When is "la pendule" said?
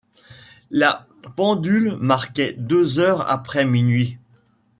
0.71-1.95